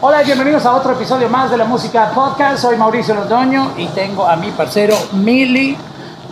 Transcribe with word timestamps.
Hola 0.00 0.22
y 0.22 0.26
bienvenidos 0.26 0.64
a 0.64 0.76
otro 0.76 0.92
episodio 0.92 1.28
más 1.28 1.50
de 1.50 1.56
la 1.56 1.64
Música 1.64 2.12
Podcast. 2.14 2.62
Soy 2.62 2.76
Mauricio 2.76 3.16
Londoño 3.16 3.72
y 3.76 3.86
tengo 3.86 4.24
a 4.24 4.36
mi 4.36 4.52
parcero 4.52 4.94
Mili. 5.12 5.76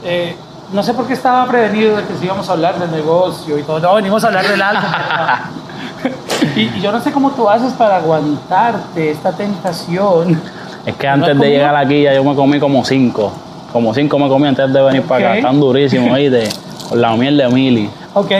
Eh, 0.04 0.36
no 0.72 0.84
sé 0.84 0.94
por 0.94 1.04
qué 1.08 1.14
estaba 1.14 1.44
prevenido 1.48 1.96
de 1.96 2.04
que 2.04 2.14
si 2.16 2.26
íbamos 2.26 2.48
a 2.48 2.52
hablar 2.52 2.78
del 2.78 2.92
negocio 2.92 3.58
y 3.58 3.64
todo. 3.64 3.80
No, 3.80 3.94
venimos 3.96 4.22
a 4.22 4.28
hablar 4.28 4.46
del 4.46 4.62
álbum. 4.62 4.84
y, 6.56 6.60
y 6.60 6.80
yo 6.80 6.92
no 6.92 7.00
sé 7.00 7.10
cómo 7.10 7.32
tú 7.32 7.50
haces 7.50 7.72
para 7.72 7.96
aguantarte 7.96 9.10
esta 9.10 9.32
tentación. 9.32 10.40
Es 10.84 10.94
que 10.94 11.08
antes 11.08 11.36
de 11.36 11.50
llegar 11.50 11.74
aquí 11.74 12.02
ya 12.02 12.14
yo 12.14 12.22
me 12.22 12.36
comí 12.36 12.60
como 12.60 12.84
cinco. 12.84 13.32
Como 13.72 13.92
cinco 13.92 14.16
me 14.20 14.28
comí 14.28 14.46
antes 14.46 14.72
de 14.72 14.80
venir 14.80 15.02
para 15.02 15.18
acá. 15.18 15.30
Ok. 15.30 15.36
Están 15.38 15.58
durísimos, 15.58 16.12
¿oíste? 16.12 16.48
Con 16.88 17.00
la 17.00 17.16
miel 17.16 17.36
de 17.36 17.48
Mili. 17.48 17.90
Ok, 18.14 18.30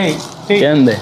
sí. 0.47 0.53
¿Entiendes? 0.53 1.01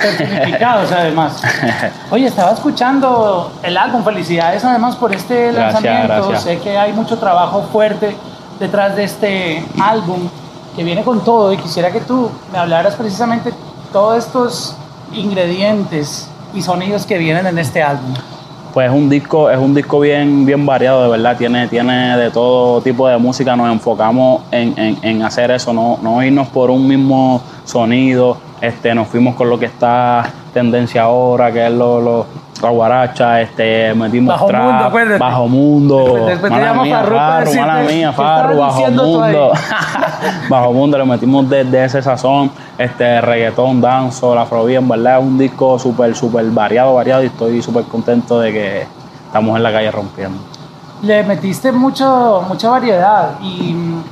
Certificados 0.00 0.90
además. 0.92 1.42
Oye, 2.10 2.26
estaba 2.26 2.52
escuchando 2.52 3.52
el 3.62 3.76
álbum, 3.76 4.02
felicidades 4.02 4.64
además 4.64 4.96
por 4.96 5.14
este 5.14 5.52
Gracias, 5.52 5.82
lanzamiento. 5.82 6.28
gracias. 6.28 6.42
Sé 6.42 6.58
que 6.58 6.76
hay 6.78 6.92
mucho 6.92 7.18
trabajo 7.18 7.62
fuerte 7.72 8.16
detrás 8.58 8.96
de 8.96 9.04
este 9.04 9.64
álbum 9.80 10.28
que 10.76 10.84
viene 10.84 11.02
con 11.02 11.20
todo 11.24 11.52
y 11.52 11.56
quisiera 11.56 11.90
que 11.90 12.00
tú 12.00 12.30
me 12.52 12.58
hablaras 12.58 12.94
precisamente 12.94 13.52
todos 13.92 14.24
estos 14.24 14.76
ingredientes 15.12 16.28
y 16.54 16.62
sonidos 16.62 17.06
que 17.06 17.18
vienen 17.18 17.46
en 17.46 17.58
este 17.58 17.82
álbum. 17.82 18.14
Pues 18.72 18.88
es 18.88 18.94
un 18.96 19.08
disco, 19.08 19.50
es 19.50 19.58
un 19.58 19.74
disco 19.74 19.98
bien, 19.98 20.46
bien 20.46 20.64
variado, 20.64 21.02
de 21.02 21.08
verdad. 21.08 21.36
Tiene, 21.36 21.66
tiene 21.66 22.16
de 22.16 22.30
todo 22.30 22.80
tipo 22.80 23.08
de 23.08 23.16
música. 23.18 23.56
Nos 23.56 23.68
enfocamos 23.72 24.42
en, 24.52 24.78
en- 24.78 24.98
en 25.02 25.22
hacer 25.24 25.50
eso, 25.50 25.72
no, 25.72 25.98
no 26.00 26.22
irnos 26.22 26.46
por 26.48 26.70
un 26.70 26.86
mismo 26.86 27.42
sonido. 27.64 28.36
Este, 28.60 28.94
nos 28.94 29.08
fuimos 29.08 29.34
con 29.36 29.48
lo 29.48 29.58
que 29.58 29.66
está 29.66 30.22
tendencia 30.52 31.02
ahora, 31.02 31.50
que 31.52 31.66
es 31.66 31.72
lo, 31.72 32.00
lo- 32.00 32.26
la 32.60 32.68
guaracha, 32.68 33.40
este, 33.40 33.94
metimos 33.94 34.34
Bajo 34.34 34.46
trap, 34.48 34.62
mundo, 34.64 34.84
acuérdate. 34.84 35.18
bajo 35.18 35.48
mundo, 35.48 36.26
Después 36.26 36.40
te 36.42 36.50
mala 36.50 36.66
llamo 36.66 36.82
mía, 36.82 36.98
Farru, 36.98 37.16
decirte, 37.40 37.60
mala 37.60 37.82
mía, 37.90 38.08
¿qué 38.10 38.16
Farru, 38.16 38.58
bajo 38.58 38.90
mundo. 38.90 39.52
Bajo 40.50 40.72
Mundo 40.74 40.98
le 40.98 41.04
metimos 41.06 41.48
desde 41.48 41.84
ese 41.86 42.02
sazón, 42.02 42.50
este 42.76 43.20
reggaetón, 43.22 43.80
danzo, 43.80 44.34
la 44.34 44.42
afrobeat, 44.42 44.82
en 44.82 44.88
verdad 44.88 45.18
es 45.20 45.24
un 45.24 45.38
disco 45.38 45.78
súper, 45.78 46.14
súper 46.14 46.44
variado, 46.50 46.94
variado 46.94 47.22
y 47.22 47.26
estoy 47.26 47.62
súper 47.62 47.84
contento 47.84 48.38
de 48.40 48.52
que 48.52 48.86
estamos 49.26 49.56
en 49.56 49.62
la 49.62 49.72
calle 49.72 49.90
rompiendo. 49.90 50.38
Le 51.02 51.22
metiste 51.22 51.72
mucho, 51.72 52.44
mucha 52.46 52.68
variedad 52.68 53.30
y 53.40 53.72
mm, 53.72 54.02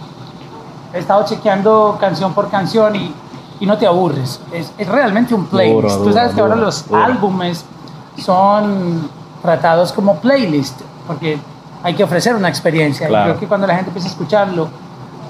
he 0.94 0.98
estado 1.00 1.22
chequeando 1.26 1.98
canción 2.00 2.32
por 2.32 2.48
canción 2.48 2.96
y, 2.96 3.12
y 3.60 3.66
no 3.66 3.76
te 3.78 3.86
aburres. 3.86 4.40
Es, 4.52 4.72
es 4.78 4.88
realmente 4.88 5.34
un 5.34 5.46
playlist. 5.46 5.82
Duro, 5.96 6.04
Tú 6.04 6.12
sabes 6.12 6.34
que 6.34 6.40
ahora 6.40 6.54
duro, 6.54 6.66
los 6.66 6.84
álbumes 6.92 7.64
son 8.16 9.08
tratados 9.42 9.92
como 9.92 10.16
playlist 10.16 10.80
porque 11.06 11.38
hay 11.82 11.94
que 11.94 12.04
ofrecer 12.04 12.34
una 12.34 12.48
experiencia. 12.48 13.06
Y 13.06 13.10
Claro. 13.10 13.30
creo 13.30 13.40
que 13.40 13.46
cuando 13.46 13.66
la 13.66 13.74
gente 13.74 13.90
empieza 13.90 14.08
a 14.08 14.10
escucharlo, 14.10 14.68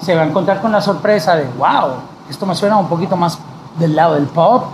se 0.01 0.15
va 0.15 0.23
a 0.23 0.27
encontrar 0.27 0.61
con 0.61 0.73
la 0.73 0.81
sorpresa 0.81 1.37
de, 1.37 1.45
wow, 1.59 1.91
esto 2.29 2.47
me 2.47 2.55
suena 2.55 2.77
un 2.77 2.89
poquito 2.89 3.17
más 3.17 3.39
del 3.79 3.95
lado 3.95 4.15
del 4.15 4.27
pop. 4.27 4.65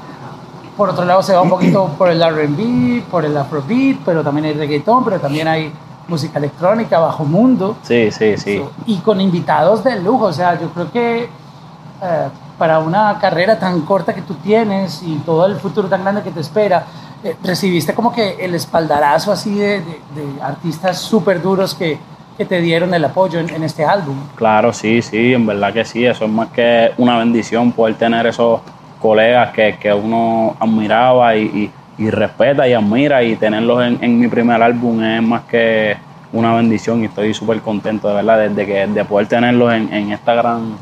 Por 0.77 0.89
otro 0.91 1.05
lado, 1.05 1.23
se 1.23 1.35
va 1.35 1.43
un 1.43 1.51
poquito 1.51 1.87
por 1.99 2.09
el 2.11 2.21
RB, 2.23 3.03
por 3.11 3.25
el 3.25 3.37
afrobeat, 3.37 3.99
pero 4.05 4.23
también 4.23 4.47
hay 4.47 4.55
reggaetón, 4.55 5.05
pero 5.05 5.21
también 5.21 5.47
hay 5.49 5.73
música 6.09 6.39
electrónica, 6.39 6.99
bajo 6.99 7.25
mundo. 7.25 7.77
Sí, 7.83 8.11
sí, 8.11 8.37
sí. 8.37 8.63
Y 8.87 8.99
con 8.99 9.21
invitados 9.21 9.83
de 9.85 10.01
lujo. 10.01 10.27
O 10.27 10.33
sea, 10.33 10.59
yo 10.61 10.69
creo 10.71 10.91
que 10.93 11.25
eh, 11.25 12.29
para 12.59 12.79
una 12.79 13.19
carrera 13.21 13.59
tan 13.59 13.81
corta 13.83 14.15
que 14.15 14.23
tú 14.23 14.35
tienes 14.35 15.03
y 15.03 15.17
todo 15.25 15.47
el 15.47 15.57
futuro 15.57 15.89
tan 15.89 16.03
grande 16.03 16.23
que 16.23 16.31
te 16.31 16.41
espera, 16.41 16.85
eh, 17.23 17.37
recibiste 17.43 17.95
como 17.95 18.13
que 18.13 18.37
el 18.45 18.55
espaldarazo 18.55 19.33
así 19.33 19.55
de, 19.55 19.81
de- 19.81 20.01
de 20.15 20.43
artistas 20.43 20.99
súper 20.99 21.41
duros 21.43 21.75
que, 21.75 21.99
que 22.37 22.45
te 22.45 22.61
dieron 22.61 22.93
el 22.95 23.05
apoyo 23.05 23.39
en, 23.41 23.63
este 23.65 23.85
álbum. 23.85 24.17
Claro, 24.37 24.73
sí, 24.73 25.03
sí, 25.03 25.35
en 25.35 25.47
verdad 25.47 25.73
que 25.73 25.85
sí, 25.85 26.05
eso 26.05 26.25
es 26.25 26.31
más 26.31 26.49
que 26.49 26.93
una 26.99 27.19
bendición 27.19 27.73
poder 27.73 27.95
tener 27.97 28.27
esos 28.27 28.61
colegas 29.01 29.51
que, 29.53 29.77
que 29.79 29.93
uno 29.93 30.57
admiraba 30.61 31.37
y, 31.37 31.71
y- 31.97 32.11
respeta 32.11 32.67
y 32.67 32.73
admira 32.73 33.23
y 33.23 33.37
tenerlos 33.37 33.85
en, 33.85 34.03
en 34.03 34.19
mi 34.19 34.27
primer 34.27 34.61
álbum 34.61 35.01
es 35.03 35.23
más 35.23 35.43
que 35.43 35.97
una 36.33 36.53
bendición 36.57 37.03
y 37.03 37.05
estoy 37.05 37.33
súper 37.33 37.61
contento 37.61 38.09
de 38.09 38.15
verdad 38.15 38.49
desde 38.49 38.67
que 38.67 38.87
de 38.89 39.05
poder 39.05 39.29
tenerlos 39.29 39.73
en, 39.73 39.93
en 39.95 40.11
esta 40.11 40.35
gran 40.35 40.75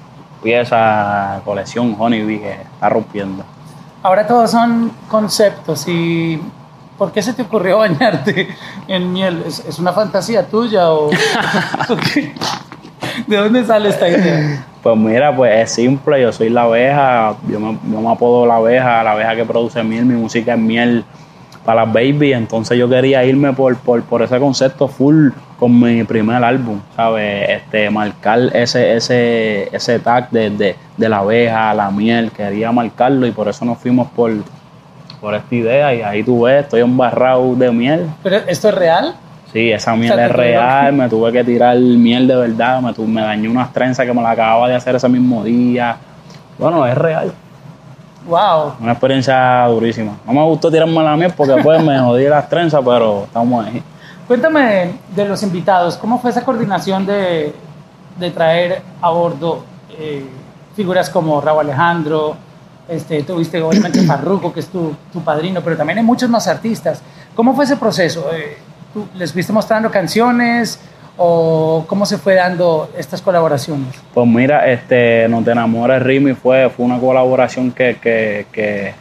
pieza, 0.42 1.40
colección 1.44 1.96
Honeybee 1.98 2.40
que 2.40 2.52
está 2.52 2.88
rompiendo. 2.88 3.44
Ahora 4.02 4.26
todos 4.26 4.50
son 4.50 4.90
conceptos 5.08 5.86
y 5.86 6.40
¿por 6.98 7.12
qué 7.12 7.22
se 7.22 7.32
te 7.32 7.42
ocurrió 7.42 7.78
bañarte 7.84 8.48
en 8.88 9.12
miel? 9.12 9.44
¿Es, 9.46 9.60
es 9.60 9.78
una 9.78 9.92
fantasía 9.92 10.46
tuya 10.46 10.90
o? 10.92 11.10
¿De 13.26 13.36
dónde 13.36 13.64
sale 13.64 13.90
esta 13.90 14.08
idea? 14.08 14.64
Pues 14.82 14.96
mira, 14.96 15.34
pues 15.34 15.52
es 15.62 15.74
simple, 15.74 16.20
yo 16.20 16.32
soy 16.32 16.48
la 16.48 16.62
abeja, 16.62 17.36
yo 17.48 17.60
me, 17.60 17.78
yo 17.88 18.00
me 18.00 18.10
apodo 18.10 18.44
la 18.46 18.56
abeja, 18.56 19.04
la 19.04 19.12
abeja 19.12 19.36
que 19.36 19.44
produce 19.44 19.82
miel, 19.84 20.04
mi 20.04 20.14
música 20.14 20.54
es 20.54 20.58
miel 20.58 21.04
para 21.64 21.84
las 21.84 21.92
baby, 21.94 22.32
entonces 22.32 22.76
yo 22.78 22.88
quería 22.88 23.24
irme 23.24 23.52
por, 23.52 23.76
por, 23.76 24.02
por 24.02 24.22
ese 24.22 24.38
concepto 24.38 24.88
full 24.88 25.28
con 25.58 25.78
mi 25.80 26.02
primer 26.04 26.42
álbum, 26.42 26.80
¿sabes? 26.96 27.48
Este, 27.50 27.88
marcar 27.88 28.40
ese, 28.52 28.96
ese, 28.96 29.68
ese 29.74 29.98
tag 30.00 30.28
de, 30.30 30.50
de, 30.50 30.76
de 30.96 31.08
la 31.08 31.18
abeja, 31.18 31.72
la 31.74 31.90
miel, 31.90 32.32
quería 32.32 32.72
marcarlo 32.72 33.26
y 33.26 33.30
por 33.30 33.48
eso 33.48 33.64
nos 33.64 33.78
fuimos 33.78 34.08
por, 34.10 34.32
por 35.20 35.34
esta 35.36 35.54
idea 35.54 35.94
y 35.94 36.02
ahí 36.02 36.24
tú 36.24 36.42
ves, 36.42 36.64
estoy 36.64 36.80
embarrado 36.80 37.54
de 37.54 37.70
miel. 37.70 38.06
¿Pero 38.24 38.38
esto 38.48 38.68
es 38.70 38.74
real? 38.74 39.14
Sí, 39.52 39.70
esa 39.70 39.94
miel 39.94 40.12
O 40.12 40.14
sea, 40.16 40.26
es 40.26 40.32
real, 40.32 40.86
que- 40.86 40.92
me 40.96 41.08
tuve 41.08 41.30
que 41.30 41.44
tirar 41.44 41.76
miel 41.78 42.26
de 42.26 42.34
verdad, 42.34 42.80
me, 42.80 42.92
tu- 42.92 43.06
me 43.06 43.20
dañé 43.20 43.48
unas 43.48 43.72
trenzas 43.72 44.04
que 44.04 44.12
me 44.12 44.20
la 44.22 44.30
acababa 44.32 44.68
de 44.68 44.74
hacer 44.74 44.96
ese 44.96 45.08
mismo 45.08 45.44
día. 45.44 45.96
Bueno, 46.58 46.84
es 46.86 46.96
real, 46.98 47.32
¡Wow! 48.26 48.74
una 48.80 48.92
experiencia 48.92 49.66
durísima. 49.66 50.16
No 50.26 50.32
me 50.32 50.44
gustó 50.44 50.70
tirarme 50.70 51.02
la 51.02 51.16
miel 51.16 51.32
porque 51.36 51.54
después 51.54 51.82
me 51.82 51.98
jodí 51.98 52.28
las 52.28 52.48
trenzas, 52.48 52.80
pero 52.84 53.24
estamos 53.24 53.66
ahí. 53.66 53.82
Cuéntame 54.26 54.92
de 55.14 55.24
los 55.28 55.42
invitados, 55.42 55.96
¿cómo 55.96 56.18
fue 56.20 56.30
esa 56.30 56.44
coordinación 56.44 57.04
de, 57.04 57.52
de 58.18 58.30
traer 58.30 58.82
a 59.00 59.10
bordo 59.10 59.64
eh, 59.98 60.24
figuras 60.76 61.10
como 61.10 61.40
Raúl 61.40 61.60
Alejandro? 61.60 62.36
Este, 62.88 63.22
tuviste 63.22 63.60
obviamente 63.60 64.02
Farruko, 64.06 64.52
que 64.52 64.60
es 64.60 64.68
tu, 64.68 64.94
tu 65.12 65.20
padrino, 65.22 65.60
pero 65.62 65.76
también 65.76 65.98
hay 65.98 66.04
muchos 66.04 66.30
más 66.30 66.46
artistas. 66.46 67.02
¿Cómo 67.34 67.54
fue 67.54 67.64
ese 67.64 67.76
proceso? 67.76 68.26
Eh, 68.32 68.56
¿tú 68.94 69.06
¿Les 69.14 69.32
fuiste 69.32 69.52
mostrando 69.52 69.90
canciones 69.90 70.78
o 71.16 71.84
cómo 71.86 72.06
se 72.06 72.18
fue 72.18 72.34
dando 72.34 72.90
estas 72.96 73.20
colaboraciones? 73.20 73.88
Pues 74.14 74.26
mira, 74.26 74.70
este, 74.70 75.28
No 75.28 75.42
te 75.42 75.52
enamores, 75.52 76.02
Rimi 76.02 76.34
fue, 76.34 76.70
fue 76.70 76.86
una 76.86 76.98
colaboración 76.98 77.70
que, 77.70 77.96
que, 78.00 78.94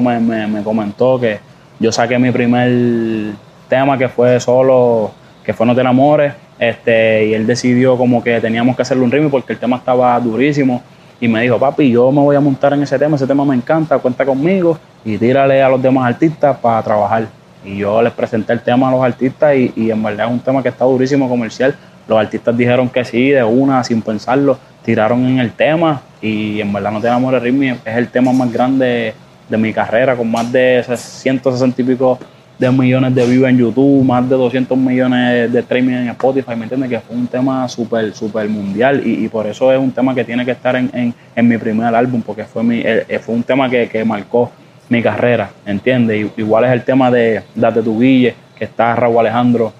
me, 0.00 0.20
me, 0.20 0.46
me 0.46 0.62
comentó 0.62 1.20
que 1.20 1.38
yo 1.78 1.92
saqué 1.92 2.18
mi 2.18 2.30
primer 2.30 3.34
tema 3.68 3.98
que 3.98 4.08
fue 4.08 4.40
solo, 4.40 5.12
que 5.44 5.52
fue 5.52 5.66
No 5.66 5.74
te 5.74 5.80
enamores, 5.80 6.34
este, 6.58 7.26
y 7.26 7.34
él 7.34 7.46
decidió 7.46 7.96
como 7.96 8.22
que 8.22 8.40
teníamos 8.40 8.76
que 8.76 8.82
hacerle 8.82 9.04
un 9.04 9.10
Rimi 9.10 9.28
porque 9.28 9.52
el 9.52 9.58
tema 9.58 9.76
estaba 9.76 10.18
durísimo 10.20 10.82
y 11.20 11.28
me 11.28 11.42
dijo, 11.42 11.58
papi, 11.58 11.90
yo 11.90 12.10
me 12.10 12.20
voy 12.20 12.36
a 12.36 12.40
montar 12.40 12.72
en 12.72 12.82
ese 12.82 12.98
tema, 12.98 13.16
ese 13.16 13.26
tema 13.26 13.44
me 13.44 13.54
encanta, 13.54 13.98
cuenta 13.98 14.24
conmigo 14.24 14.78
y 15.04 15.16
tírale 15.18 15.62
a 15.62 15.68
los 15.68 15.80
demás 15.80 16.06
artistas 16.06 16.56
para 16.58 16.82
trabajar. 16.82 17.26
Y 17.64 17.78
yo 17.78 18.02
les 18.02 18.12
presenté 18.12 18.52
el 18.52 18.60
tema 18.60 18.88
a 18.88 18.92
los 18.92 19.02
artistas 19.02 19.56
y, 19.56 19.72
y 19.76 19.90
en 19.90 20.02
verdad 20.02 20.26
es 20.26 20.32
un 20.32 20.40
tema 20.40 20.62
que 20.62 20.68
está 20.68 20.84
durísimo 20.84 21.28
comercial. 21.28 21.74
Los 22.06 22.18
artistas 22.18 22.56
dijeron 22.56 22.88
que 22.88 23.04
sí, 23.04 23.30
de 23.30 23.42
una, 23.42 23.82
sin 23.82 24.02
pensarlo, 24.02 24.58
tiraron 24.84 25.24
en 25.26 25.38
el 25.38 25.52
tema 25.52 26.02
y 26.20 26.60
en 26.60 26.72
verdad 26.72 26.92
No 26.92 27.00
te 27.00 27.06
enamores 27.06 27.42
Ritmi 27.42 27.70
es 27.70 27.96
el 27.96 28.08
tema 28.08 28.32
más 28.32 28.52
grande 28.52 29.14
de 29.48 29.56
mi 29.58 29.72
carrera, 29.72 30.16
con 30.16 30.30
más 30.30 30.50
de 30.50 30.84
160 30.96 31.82
y 31.82 31.84
pico 31.84 32.18
de 32.58 32.70
millones 32.70 33.14
de 33.14 33.26
views 33.26 33.48
en 33.48 33.58
YouTube, 33.58 34.04
más 34.04 34.28
de 34.28 34.36
200 34.36 34.78
millones 34.78 35.52
de 35.52 35.58
streaming 35.60 35.94
en 35.94 36.08
Spotify, 36.10 36.54
¿me 36.56 36.62
entiendes? 36.62 36.88
Que 36.88 37.00
fue 37.00 37.16
un 37.16 37.26
tema 37.26 37.68
súper, 37.68 38.14
súper 38.14 38.48
mundial 38.48 39.02
y, 39.04 39.24
y 39.24 39.28
por 39.28 39.46
eso 39.46 39.72
es 39.72 39.78
un 39.78 39.90
tema 39.90 40.14
que 40.14 40.24
tiene 40.24 40.44
que 40.44 40.52
estar 40.52 40.76
en, 40.76 40.88
en, 40.94 41.14
en 41.34 41.48
mi 41.48 41.58
primer 41.58 41.92
álbum, 41.94 42.22
porque 42.22 42.44
fue, 42.44 42.62
mi, 42.62 42.80
eh, 42.84 43.18
fue 43.20 43.34
un 43.34 43.42
tema 43.42 43.68
que, 43.68 43.88
que 43.88 44.04
marcó 44.04 44.50
mi 44.88 45.02
carrera, 45.02 45.50
¿entiendes? 45.66 46.30
Igual 46.36 46.64
es 46.64 46.72
el 46.72 46.84
tema 46.84 47.10
de 47.10 47.42
Date 47.54 47.82
tu 47.82 47.98
Guille, 47.98 48.34
que 48.56 48.64
está 48.64 48.94
Raúl 48.94 49.18
Alejandro, 49.18 49.72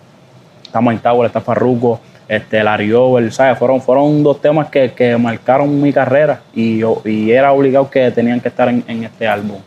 está 0.62 0.80
Mike 0.80 1.02
Tower, 1.02 1.26
está 1.26 1.40
Farruko, 1.40 2.00
este, 2.26 2.62
Larry 2.62 2.92
Over, 2.92 3.32
¿sabes? 3.32 3.58
Fueron, 3.58 3.80
fueron 3.80 4.22
dos 4.22 4.40
temas 4.40 4.68
que, 4.70 4.92
que 4.92 5.16
marcaron 5.16 5.80
mi 5.80 5.92
carrera 5.92 6.40
y, 6.54 6.80
y 7.04 7.30
era 7.30 7.52
obligado 7.52 7.90
que 7.90 8.10
tenían 8.10 8.40
que 8.40 8.48
estar 8.48 8.68
en 8.68 9.04
este 9.04 9.28
álbum. 9.28 9.58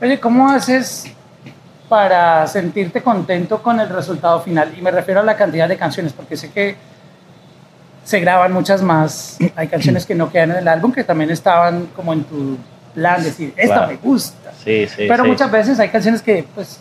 Oye, 0.00 0.20
¿cómo 0.20 0.50
haces 0.50 1.10
para 1.88 2.46
sentirte 2.46 3.02
contento 3.02 3.62
con 3.62 3.80
el 3.80 3.88
resultado 3.88 4.40
final? 4.40 4.74
Y 4.76 4.82
me 4.82 4.90
refiero 4.90 5.20
a 5.20 5.22
la 5.22 5.36
cantidad 5.36 5.66
de 5.66 5.78
canciones, 5.78 6.12
porque 6.12 6.36
sé 6.36 6.50
que 6.50 6.76
se 8.04 8.20
graban 8.20 8.52
muchas 8.52 8.82
más. 8.82 9.38
Hay 9.56 9.68
canciones 9.68 10.04
que 10.04 10.14
no 10.14 10.30
quedan 10.30 10.50
en 10.50 10.56
el 10.58 10.68
álbum 10.68 10.92
que 10.92 11.02
también 11.02 11.30
estaban 11.30 11.86
como 11.96 12.12
en 12.12 12.24
tu 12.24 12.58
plan, 12.96 13.22
decir, 13.22 13.52
esta 13.56 13.74
Claro. 13.76 13.92
me 13.92 13.96
gusta. 13.98 14.50
Sí, 14.64 14.86
sí. 14.88 15.04
Pero 15.06 15.22
sí. 15.22 15.28
muchas 15.30 15.50
veces 15.52 15.78
hay 15.78 15.90
canciones 15.90 16.20
que, 16.22 16.44
pues, 16.54 16.80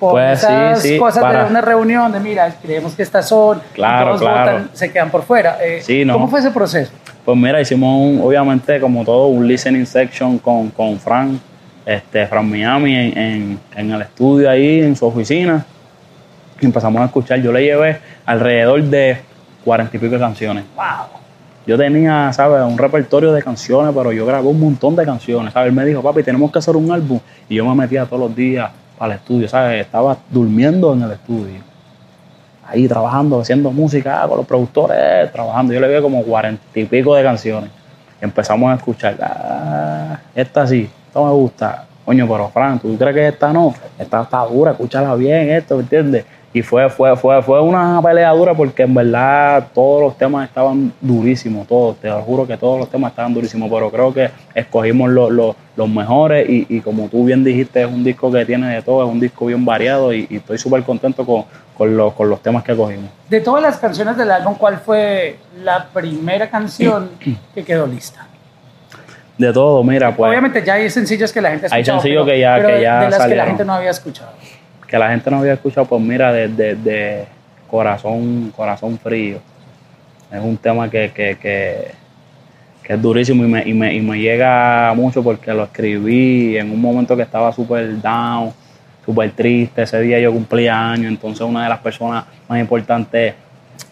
por 0.00 0.12
Pues 0.12 0.38
esas 0.38 0.80
sí, 0.80 0.98
cosas 0.98 1.22
para- 1.22 1.44
de 1.44 1.50
una 1.50 1.60
reunión, 1.60 2.10
de 2.10 2.18
mira, 2.18 2.52
creemos 2.62 2.94
que 2.94 3.02
estas 3.02 3.28
son, 3.28 3.60
Claro, 3.74 4.06
todos 4.06 4.20
claro. 4.22 4.52
votan, 4.52 4.70
se 4.72 4.90
quedan 4.90 5.10
por 5.10 5.22
fuera. 5.22 5.58
Eh, 5.62 5.80
Sí, 5.82 6.04
no. 6.04 6.14
¿Cómo 6.14 6.26
fue 6.26 6.40
ese 6.40 6.50
proceso? 6.50 6.90
Pues 7.24 7.36
mira, 7.36 7.60
hicimos 7.60 8.00
un- 8.00 8.20
obviamente 8.26 8.80
como 8.80 9.04
todo 9.04 9.26
un 9.26 9.46
listening 9.46 9.84
section 9.86 10.38
con, 10.38 10.70
con 10.70 10.98
Fran, 10.98 11.38
este, 11.84 12.26
Fran 12.26 12.48
Miami 12.50 12.94
en, 12.96 13.18
en- 13.18 13.60
en 13.76 13.92
el 13.92 14.00
estudio 14.02 14.50
ahí, 14.50 14.80
en 14.80 14.96
su 14.96 15.06
oficina. 15.06 15.64
Y 16.60 16.64
empezamos 16.66 17.00
a 17.02 17.04
escuchar. 17.04 17.40
Yo 17.42 17.52
le 17.52 17.62
llevé 17.62 17.98
alrededor 18.24 18.82
de 18.82 19.18
cuarenta 19.64 19.94
y 19.96 20.00
pico 20.00 20.18
canciones. 20.18 20.64
Wow. 20.74 21.19
Yo 21.66 21.76
tenía, 21.76 22.32
¿sabes? 22.32 22.62
Un 22.62 22.78
repertorio 22.78 23.32
de 23.32 23.42
canciones, 23.42 23.94
pero 23.94 24.12
yo 24.12 24.24
grabé 24.26 24.48
un 24.48 24.58
montón 24.58 24.96
de 24.96 25.04
canciones, 25.04 25.52
¿sabes? 25.52 25.68
Él 25.68 25.74
me 25.74 25.84
dijo, 25.84 26.02
papi, 26.02 26.22
tenemos 26.22 26.50
que 26.50 26.58
hacer 26.58 26.74
un 26.76 26.90
álbum. 26.90 27.20
Y 27.48 27.56
yo 27.56 27.64
me 27.66 27.74
metía 27.74 28.06
todos 28.06 28.20
los 28.20 28.36
días 28.36 28.70
al 28.98 29.12
estudio, 29.12 29.48
¿sabes? 29.48 29.82
Estaba 29.82 30.16
durmiendo 30.30 30.92
en 30.94 31.02
el 31.02 31.12
estudio. 31.12 31.60
Ahí 32.66 32.86
trabajando, 32.88 33.40
haciendo 33.40 33.70
música 33.72 34.26
con 34.28 34.38
los 34.38 34.46
productores, 34.46 35.30
trabajando. 35.32 35.72
Yo 35.72 35.80
le 35.80 35.94
vi 35.94 36.00
como 36.00 36.22
cuarenta 36.22 36.62
y 36.74 36.84
pico 36.84 37.14
de 37.14 37.22
canciones. 37.22 37.70
Empezamos 38.20 38.70
a 38.70 38.76
escuchar, 38.76 39.16
ah, 39.22 40.18
esta 40.34 40.66
sí, 40.66 40.88
esta 41.06 41.20
me 41.20 41.30
gusta. 41.30 41.86
Coño, 42.04 42.26
pero 42.28 42.48
Fran, 42.48 42.78
¿tú 42.78 42.96
crees 42.96 43.14
que 43.14 43.28
esta 43.28 43.52
no? 43.52 43.74
Esta 43.98 44.22
está 44.22 44.44
dura, 44.44 44.72
escúchala 44.72 45.14
bien, 45.14 45.50
esto, 45.50 45.76
¿me 45.76 45.82
entiendes? 45.82 46.24
Y 46.52 46.62
fue, 46.62 46.88
fue, 46.90 47.16
fue, 47.16 47.40
fue 47.42 47.60
una 47.60 48.02
pelea 48.02 48.30
dura 48.32 48.54
porque 48.54 48.82
en 48.82 48.92
verdad 48.92 49.68
todos 49.72 50.02
los 50.02 50.18
temas 50.18 50.48
estaban 50.48 50.92
durísimos, 51.00 51.68
todos, 51.68 51.96
te 51.98 52.08
lo 52.08 52.20
juro 52.22 52.44
que 52.44 52.56
todos 52.56 52.80
los 52.80 52.90
temas 52.90 53.12
estaban 53.12 53.32
durísimos, 53.32 53.70
pero 53.70 53.88
creo 53.88 54.12
que 54.12 54.30
escogimos 54.52 55.10
los, 55.10 55.30
los, 55.30 55.54
los 55.76 55.88
mejores 55.88 56.48
y, 56.50 56.66
y 56.68 56.80
como 56.80 57.06
tú 57.08 57.24
bien 57.24 57.44
dijiste, 57.44 57.82
es 57.82 57.86
un 57.86 58.02
disco 58.02 58.32
que 58.32 58.44
tiene 58.44 58.74
de 58.74 58.82
todo, 58.82 59.04
es 59.06 59.08
un 59.12 59.20
disco 59.20 59.46
bien 59.46 59.64
variado 59.64 60.12
y, 60.12 60.26
y 60.28 60.38
estoy 60.38 60.58
súper 60.58 60.82
contento 60.82 61.24
con, 61.24 61.44
con, 61.78 61.96
los, 61.96 62.14
con 62.14 62.28
los 62.28 62.42
temas 62.42 62.64
que 62.64 62.74
cogimos. 62.74 63.10
De 63.28 63.40
todas 63.40 63.62
las 63.62 63.76
canciones 63.76 64.16
del 64.16 64.32
álbum, 64.32 64.56
¿cuál 64.56 64.78
fue 64.78 65.36
la 65.62 65.86
primera 65.94 66.50
canción 66.50 67.10
que 67.54 67.62
quedó 67.64 67.86
lista? 67.86 68.26
De 69.38 69.52
todo, 69.52 69.84
mira, 69.84 70.14
pues 70.16 70.28
Obviamente 70.28 70.64
ya 70.64 70.74
hay 70.74 70.90
sencillos 70.90 71.32
que 71.32 71.40
la 71.40 71.50
gente 71.50 71.66
ha 71.66 71.74
Hay 71.74 71.82
escuchado. 71.82 72.00
sencillos 72.02 72.24
pero- 72.24 72.34
que 72.34 72.40
ya- 72.40 72.54
pero 72.56 72.68
que 72.68 72.74
de- 72.74 72.82
ya 72.82 73.00
de 73.04 73.10
las 73.10 73.26
que 73.26 73.34
la 73.36 73.46
gente 73.46 73.64
no 73.64 73.72
había 73.74 73.90
escuchado. 73.90 74.32
Que 74.90 74.98
la 74.98 75.10
gente 75.10 75.30
no 75.30 75.38
había 75.38 75.52
escuchado, 75.52 75.86
pues 75.86 76.02
mira, 76.02 76.32
desde 76.32 76.74
de, 76.74 77.24
corazón, 77.70 78.52
corazón 78.56 78.98
frío. 78.98 79.38
Es 80.32 80.42
un 80.42 80.56
tema 80.56 80.90
que, 80.90 81.12
que, 81.14 81.36
que, 81.40 81.92
que 82.82 82.94
es 82.94 83.00
durísimo 83.00 83.44
y 83.44 83.48
me, 83.48 83.62
y, 83.68 83.72
me, 83.72 83.94
y 83.94 84.00
me 84.00 84.18
llega 84.18 84.92
mucho 84.96 85.22
porque 85.22 85.54
lo 85.54 85.62
escribí 85.62 86.56
en 86.58 86.72
un 86.72 86.80
momento 86.80 87.16
que 87.16 87.22
estaba 87.22 87.52
súper 87.52 88.00
down, 88.00 88.50
súper 89.04 89.30
triste. 89.30 89.82
Ese 89.82 90.00
día 90.00 90.18
yo 90.18 90.32
cumplía 90.32 90.90
años, 90.90 91.06
entonces 91.06 91.42
una 91.42 91.62
de 91.62 91.68
las 91.68 91.78
personas 91.78 92.24
más 92.48 92.58
importantes 92.58 93.34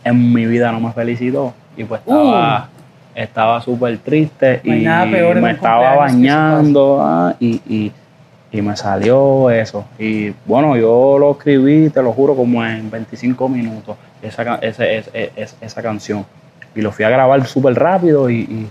en 0.03 0.33
mi 0.33 0.47
vida 0.47 0.73
no 0.73 0.81
me 0.81 0.93
felicitó 0.93 1.55
y 1.77 1.85
pues 1.85 2.01
estaba... 2.01 2.69
Estaba 3.15 3.61
súper 3.61 3.99
triste 3.99 4.61
No 4.63 4.77
y 4.77 5.41
me 5.41 5.51
estaba 5.51 5.97
bañando 5.97 7.01
ah, 7.03 7.35
y, 7.41 7.61
y, 7.69 7.93
y 8.51 8.63
me 8.63 8.77
salió 8.77 9.51
eso. 9.51 9.85
Y 9.99 10.31
bueno, 10.47 10.77
yo 10.77 11.17
lo 11.19 11.33
escribí, 11.33 11.91
te 11.91 12.03
lo 12.03 12.13
juro, 12.13 12.35
como 12.35 12.65
en 12.65 12.91
25 12.91 13.49
minutos, 13.49 13.97
esa, 14.23 14.57
ese- 14.57 14.99
ese- 14.99 15.33
ese- 15.37 15.57
esa 15.61 15.83
canción. 15.83 16.25
Y 16.75 16.81
lo 16.81 16.91
fui 16.93 17.05
a 17.05 17.11
grabar 17.11 17.47
súper 17.47 17.75
rápido 17.75 18.31
y, 18.31 18.37
y 18.41 18.69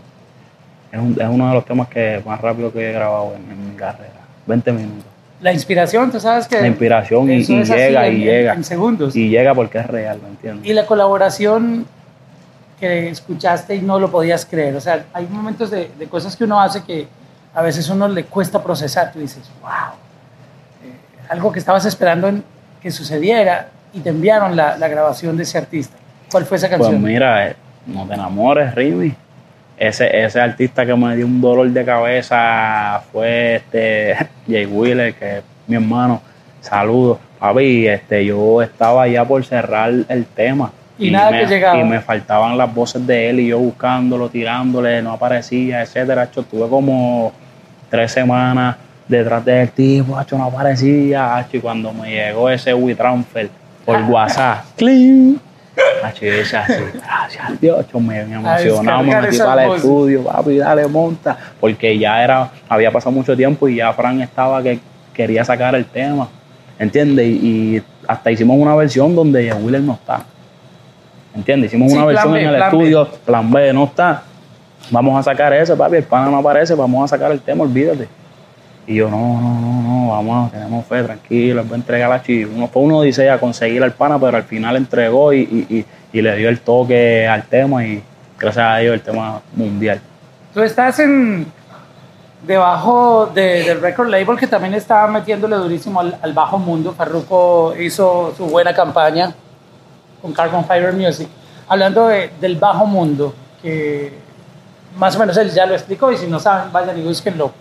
es, 0.91 0.99
un- 0.99 1.17
es 1.19 1.27
uno 1.29 1.47
de 1.49 1.53
los 1.53 1.65
temas 1.65 1.87
que 1.89 2.21
más 2.25 2.39
rápido 2.41 2.71
que 2.73 2.89
he 2.89 2.93
grabado 2.93 3.33
en, 3.35 3.51
en 3.51 3.69
mi 3.71 3.75
carrera. 3.75 4.13
20 4.47 4.71
minutos. 4.71 5.05
La 5.41 5.53
inspiración, 5.53 6.11
tú 6.11 6.19
sabes 6.19 6.47
que. 6.47 6.59
La 6.59 6.67
inspiración 6.67 7.29
y, 7.31 7.41
así 7.43 7.63
llega 7.63 8.07
y 8.09 8.15
en- 8.15 8.21
llega. 8.21 8.53
En 8.53 8.63
segundos. 8.63 9.15
Y 9.15 9.29
llega 9.29 9.53
porque 9.53 9.77
es 9.77 9.85
real, 9.87 10.19
¿me 10.23 10.29
entiendes? 10.29 10.65
Y 10.67 10.73
la 10.73 10.85
colaboración 10.87 11.85
que 12.79 13.09
escuchaste 13.09 13.75
y 13.75 13.81
no 13.81 13.99
lo 13.99 14.09
podías 14.09 14.45
creer. 14.45 14.75
O 14.75 14.81
sea, 14.81 15.05
hay 15.13 15.27
momentos 15.27 15.69
de, 15.71 15.91
de 15.97 16.07
cosas 16.07 16.35
que 16.35 16.43
uno 16.43 16.59
hace 16.61 16.83
que 16.83 17.07
a 17.57 17.61
veces 17.63 17.89
uno 17.89 18.07
le 18.07 18.23
cuesta 18.25 18.61
procesar. 18.63 19.11
Tú 19.11 19.17
dices, 19.19 19.49
wow, 19.61 19.71
eh, 20.83 20.93
algo 21.29 21.51
que 21.51 21.57
estabas 21.57 21.85
esperando 21.85 22.27
en- 22.27 22.43
que 22.81 22.91
sucediera 22.91 23.69
y 23.93 23.99
te 24.01 24.09
enviaron 24.09 24.55
la, 24.55 24.77
la 24.77 24.87
grabación 24.87 25.35
de 25.35 25.41
ese 25.43 25.57
artista. 25.57 25.95
¿Cuál 26.31 26.45
fue 26.45 26.57
esa 26.57 26.67
Pues 26.67 26.81
canción? 26.81 27.01
mira, 27.01 27.47
eh, 27.47 27.55
no 27.87 28.05
te 28.05 28.13
enamores, 28.13 28.75
Rimi. 28.75 29.11
Ese, 29.75 30.23
ese 30.23 30.39
artista 30.39 30.85
que 30.85 30.95
me 30.95 31.15
dio 31.15 31.25
un 31.25 31.41
dolor 31.41 31.67
de 31.69 31.83
cabeza 31.83 33.01
fue 33.11 33.55
este 33.55 34.15
Jay 34.47 34.65
Wheeler, 34.67 35.15
que 35.15 35.37
es 35.39 35.43
mi 35.65 35.75
hermano. 35.77 36.21
Saludos. 36.61 37.17
Papi, 37.39 37.87
este, 37.87 38.23
yo 38.25 38.61
estaba 38.61 39.07
ya 39.07 39.25
por 39.25 39.43
cerrar 39.45 39.91
el 40.09 40.25
tema. 40.27 40.71
Y 40.99 41.11
nada 41.11 41.29
me, 41.31 41.39
que 41.41 41.45
llegaba. 41.47 41.79
Y 41.79 41.83
me 41.83 42.01
faltaban 42.01 42.55
las 42.57 42.73
voces 42.73 43.05
de 43.07 43.29
él 43.29 43.39
y 43.39 43.47
yo 43.47 43.59
buscándolo, 43.59 44.29
tirándole, 44.29 45.01
no 45.01 45.11
aparecía, 45.13 45.81
etcétera. 45.83 46.29
Yo 46.31 46.41
estuve 46.41 46.67
como 46.67 47.31
tres 47.89 48.11
semanas 48.11 48.75
detrás 49.07 49.43
del 49.45 49.69
tipo, 49.71 50.17
hacho, 50.17 50.37
no 50.37 50.45
aparecía, 50.45 51.35
hacho, 51.37 51.57
y 51.57 51.59
cuando 51.61 51.93
me 51.93 52.09
llegó 52.11 52.49
ese 52.49 52.73
WeTransfer 52.73 53.49
por 53.85 54.01
WhatsApp, 54.03 54.65
¡cling! 54.75 55.39
Hacho, 56.03 56.25
yo 56.25 56.31
decía 56.33 56.61
así, 56.61 56.73
gracias 56.93 57.61
Dios, 57.61 57.79
hacho, 57.79 57.99
me, 57.99 58.25
me 58.25 58.35
emocionaba, 58.35 59.01
me 59.03 59.21
metí 59.21 59.37
para 59.37 59.65
el 59.65 59.71
estudio, 59.75 60.23
papi, 60.23 60.57
dale, 60.57 60.87
monta, 60.87 61.37
porque 61.59 61.97
ya 61.97 62.21
era, 62.23 62.49
había 62.67 62.91
pasado 62.91 63.11
mucho 63.11 63.35
tiempo 63.37 63.67
y 63.69 63.75
ya 63.77 63.93
Fran 63.93 64.19
estaba 64.21 64.61
que 64.61 64.79
quería 65.13 65.45
sacar 65.45 65.73
el 65.75 65.85
tema, 65.85 66.27
¿entiendes? 66.77 67.25
Y, 67.27 67.77
y 67.77 67.83
hasta 68.07 68.31
hicimos 68.31 68.57
una 68.59 68.75
versión 68.75 69.15
donde 69.15 69.53
Wheeler 69.53 69.81
no 69.81 69.93
está, 69.93 70.21
¿entiendes? 71.35 71.71
Hicimos 71.71 71.91
Sí, 71.91 71.97
una 71.97 72.05
versión 72.07 72.33
B, 72.33 72.41
en 72.41 72.47
el 72.49 72.55
B. 72.55 72.65
estudio, 72.65 73.07
plan 73.25 73.51
B 73.51 73.71
no 73.73 73.85
está, 73.85 74.23
vamos 74.91 75.19
a 75.19 75.23
sacar 75.23 75.53
ese, 75.53 75.75
papi, 75.75 75.97
el 75.97 76.03
pana 76.03 76.29
no 76.29 76.37
aparece, 76.37 76.73
vamos 76.75 77.03
a 77.03 77.07
sacar 77.15 77.31
el 77.31 77.41
tema, 77.41 77.63
olvídate. 77.63 78.07
Y 78.85 78.95
yo, 78.95 79.09
no, 79.09 79.17
no, 79.17 79.59
no, 79.59 79.81
no, 79.81 80.09
vamos, 80.11 80.51
tenemos 80.51 80.85
fe, 80.85 81.03
tranquilo, 81.03 81.63
va 81.67 81.73
a 81.73 81.75
entregar 81.75 82.09
la 82.09 82.21
chiva. 82.23 82.51
Uno 82.55 82.67
fue 82.69 82.81
uno 82.83 83.01
dice 83.01 83.29
a 83.29 83.37
conseguir 83.39 83.83
al 83.83 83.91
pana, 83.91 84.17
pero 84.17 84.37
al 84.37 84.43
final 84.43 84.77
entregó 84.77 85.33
y, 85.33 85.39
y, 85.41 85.75
y, 85.77 85.85
y 86.17 86.21
le 86.21 86.35
dio 86.37 86.47
el 86.47 86.61
toque 86.61 87.27
al 87.27 87.43
tema 87.43 87.85
y 87.85 88.01
gracias 88.39 88.65
a 88.65 88.77
Dios 88.77 88.93
el 88.93 89.01
tema 89.01 89.41
mundial. 89.55 89.99
Tú 90.53 90.61
estás 90.61 90.99
en 90.99 91.45
debajo 92.45 93.25
de- 93.33 93.63
del 93.63 93.81
record 93.81 94.09
label 94.09 94.37
que 94.37 94.47
también 94.47 94.73
estaba 94.73 95.07
metiéndole 95.07 95.55
durísimo 95.57 95.99
al, 95.99 96.33
bajo 96.33 96.57
mundo. 96.57 96.93
Farruko 96.93 97.73
hizo 97.79 98.33
su 98.37 98.45
buena 98.45 98.73
campaña 98.73 99.33
con 100.21 100.31
Carbon 100.33 100.63
Fiber 100.65 100.93
Music. 100.93 101.27
Hablando 101.67 102.07
de- 102.07 102.29
del 102.39 102.55
bajo 102.55 102.85
mundo, 102.85 103.33
que 103.61 104.13
más 104.95 105.15
o 105.15 105.19
menos 105.19 105.35
él 105.37 105.51
ya 105.51 105.65
lo 105.65 105.73
explicó 105.73 106.11
y 106.11 106.17
si 106.17 106.27
no 106.27 106.39
saben, 106.39 106.71
vayan 106.71 106.97
y 106.97 107.03
búsquenlo. 107.03 107.51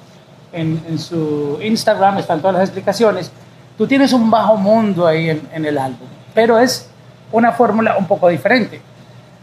En, 0.53 0.83
en 0.89 0.99
su 0.99 1.59
Instagram 1.63 2.19
están 2.19 2.41
todas 2.41 2.55
las 2.55 2.63
explicaciones. 2.65 3.31
Tú 3.77 3.87
tienes 3.87 4.13
un 4.13 4.31
bajo 4.31 4.57
mundo 4.57 5.07
ahí 5.07 5.31
en, 5.31 5.49
en 5.53 5.65
el 5.67 5.77
álbum, 5.77 6.09
pero 6.35 6.59
es 6.59 6.89
una 7.33 7.53
fórmula 7.53 7.97
un 7.99 8.07
poco 8.07 8.29
diferente 8.29 8.81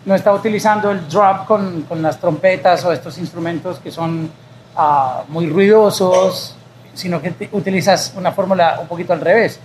no 0.06 0.16
está 0.16 0.34
utilizando 0.34 0.92
el 0.92 1.08
drop 1.08 1.46
con, 1.46 1.84
con 1.84 2.02
las 2.02 2.20
trompetas 2.20 2.84
o 2.84 2.92
estos 2.92 3.18
instrumentos 3.20 3.80
que 3.80 3.90
son 3.90 4.30
ah, 4.76 5.24
muy 5.30 5.48
ruidosos, 5.48 6.58
sino 6.94 7.22
que 7.22 7.32
te- 7.32 7.48
utilizas 7.54 8.14
una 8.18 8.34
fórmula 8.34 8.80
un 8.82 8.88
poquito 8.88 9.14
al 9.14 9.22
revés. 9.22 9.62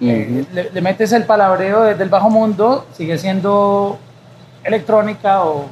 Eh, 0.00 0.46
le, 0.54 0.70
le 0.70 0.80
metes 0.80 1.12
el 1.12 1.24
palabreo 1.24 1.82
desde 1.82 2.02
el 2.04 2.08
bajo 2.08 2.30
mundo, 2.30 2.86
sigue 2.96 3.18
siendo 3.18 3.98
electrónica 4.64 5.44
o 5.44 5.66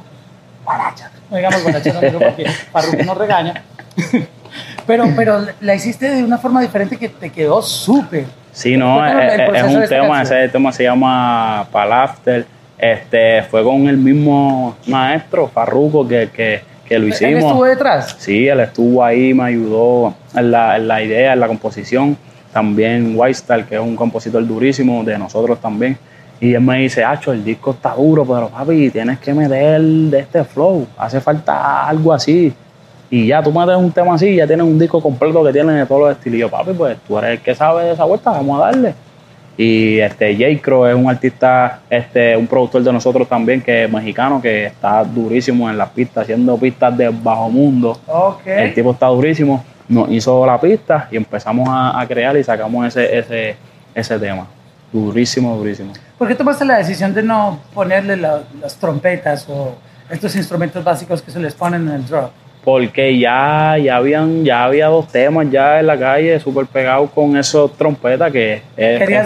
guaracha. 0.77 1.11
No 1.29 1.37
digamos 1.37 1.63
guaracha, 1.63 1.93
no 1.93 2.01
digo 2.01 2.19
porque 2.19 2.45
Farruko 2.49 3.03
nos 3.03 3.17
regaña. 3.17 3.53
pero, 4.87 5.05
pero 5.15 5.45
la 5.61 5.75
hiciste 5.75 6.09
de 6.09 6.23
una 6.23 6.37
forma 6.37 6.61
diferente 6.61 6.97
que 6.97 7.09
te 7.09 7.29
quedó 7.29 7.61
súper. 7.61 8.25
Sí, 8.51 8.75
no, 8.75 9.05
es, 9.05 9.33
el 9.33 9.41
es- 9.55 9.63
es 9.63 9.75
un 9.75 9.87
tema, 9.87 10.21
ese 10.23 10.49
tema 10.49 10.71
se 10.71 10.83
llama 10.83 11.67
Palafter. 11.71 12.45
Este, 12.77 13.43
fue 13.43 13.63
con 13.63 13.87
el 13.87 13.97
mismo 13.97 14.75
maestro, 14.87 15.47
Farruko, 15.47 16.07
que, 16.07 16.29
que, 16.33 16.61
que 16.85 16.97
lo 16.97 17.05
¿Él 17.05 17.11
hicimos. 17.11 17.43
estuvo 17.43 17.63
detrás? 17.65 18.15
Sí, 18.17 18.47
él 18.47 18.59
estuvo 18.59 19.03
ahí, 19.05 19.33
me 19.35 19.43
ayudó 19.45 20.15
en 20.33 20.49
la, 20.51 20.77
en 20.77 20.87
la 20.87 21.01
idea, 21.03 21.33
en 21.33 21.39
la 21.39 21.47
composición. 21.47 22.17
También 22.51 23.13
Whitestar, 23.15 23.65
que 23.65 23.75
es 23.75 23.81
un 23.81 23.95
compositor 23.95 24.45
durísimo 24.45 25.03
de 25.03 25.17
nosotros 25.17 25.61
también. 25.61 25.97
Y 26.41 26.55
él 26.55 26.61
me 26.61 26.79
dice, 26.79 27.03
Acho, 27.03 27.31
el 27.31 27.43
disco 27.43 27.71
está 27.71 27.93
duro, 27.93 28.25
pero 28.25 28.49
papi, 28.49 28.89
tienes 28.89 29.19
que 29.19 29.31
meter 29.31 29.79
de 29.79 30.19
este 30.19 30.43
flow. 30.43 30.87
Hace 30.97 31.21
falta 31.21 31.87
algo 31.87 32.11
así. 32.11 32.51
Y 33.11 33.27
ya 33.27 33.43
tú 33.43 33.51
metes 33.51 33.75
un 33.75 33.91
tema 33.91 34.15
así, 34.15 34.35
ya 34.35 34.47
tienes 34.47 34.65
un 34.65 34.79
disco 34.79 34.99
completo 35.01 35.43
que 35.43 35.53
tiene 35.53 35.73
de 35.73 35.85
todos 35.85 36.01
los 36.01 36.11
estilos. 36.13 36.37
Y 36.37 36.39
yo, 36.39 36.49
papi, 36.49 36.71
pues 36.73 36.97
tú 37.07 37.19
eres 37.19 37.31
el 37.31 37.39
que 37.41 37.53
sabe 37.53 37.83
de 37.85 37.91
esa 37.93 38.05
vuelta, 38.05 38.31
vamos 38.31 38.59
a 38.59 38.65
darle. 38.65 38.95
Y 39.55 39.99
este 39.99 40.33
J. 40.33 40.59
Crow 40.63 40.87
es 40.87 40.95
un 40.95 41.07
artista, 41.07 41.81
este, 41.87 42.35
un 42.35 42.47
productor 42.47 42.81
de 42.81 42.91
nosotros 42.91 43.27
también, 43.27 43.61
que 43.61 43.83
es 43.83 43.91
mexicano, 43.91 44.41
que 44.41 44.65
está 44.65 45.03
durísimo 45.03 45.69
en 45.69 45.77
las 45.77 45.89
pistas, 45.89 46.23
haciendo 46.23 46.57
pistas 46.57 46.97
de 46.97 47.09
bajo 47.09 47.49
mundo. 47.49 47.99
El 48.43 48.73
tipo 48.73 48.91
está 48.91 49.07
durísimo. 49.07 49.63
Nos 49.87 50.09
hizo 50.09 50.43
la 50.43 50.59
pista 50.59 51.07
y 51.11 51.17
empezamos 51.17 51.69
a, 51.69 51.99
a 51.99 52.07
crear 52.07 52.35
y 52.35 52.43
sacamos 52.43 52.87
ese, 52.87 53.19
ese, 53.19 53.55
ese 53.93 54.17
tema. 54.17 54.47
Durísimo, 54.91 55.55
durísimo. 55.55 55.93
¿Por 56.17 56.27
qué 56.27 56.35
tomaste 56.35 56.65
la 56.65 56.77
decisión 56.77 57.13
de 57.13 57.23
no 57.23 57.59
ponerle 57.73 58.17
la- 58.17 58.41
las 58.61 58.75
trompetas 58.75 59.47
o 59.49 59.75
estos 60.09 60.35
instrumentos 60.35 60.83
básicos 60.83 61.21
que 61.21 61.31
se 61.31 61.39
les 61.39 61.53
ponen 61.53 61.87
en 61.87 61.95
el 61.95 62.05
drop? 62.05 62.31
Porque 62.63 63.17
ya, 63.17 63.75
ya 63.83 63.95
habían, 63.95 64.43
ya 64.45 64.65
había 64.65 64.85
dos 64.87 65.07
temas 65.07 65.49
ya 65.49 65.79
en 65.79 65.87
la 65.87 65.97
calle 65.97 66.39
súper 66.39 66.67
pegados 66.67 67.09
con 67.09 67.35
esos 67.35 67.75
trompetas 67.75 68.31
que 68.31 68.61
es, 68.77 68.99
Querías 68.99 69.25